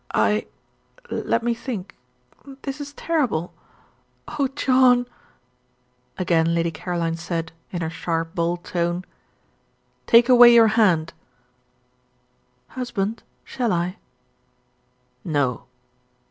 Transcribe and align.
"I? 0.15 0.47
let 1.11 1.43
me 1.43 1.53
think. 1.53 1.93
This 2.63 2.81
is 2.81 2.91
terrible. 2.93 3.53
Oh, 4.27 4.47
John!" 4.55 5.07
Again 6.17 6.55
Lady 6.55 6.71
Caroline 6.71 7.17
said, 7.17 7.51
in 7.71 7.81
her 7.81 7.89
sharp, 7.91 8.33
bold 8.33 8.63
tone, 8.63 9.05
"Take 10.07 10.27
away 10.27 10.55
your 10.55 10.69
hand." 10.69 11.13
"Husband, 12.69 13.21
shall 13.45 13.71
I?" 13.71 13.97
"No." 15.23 15.65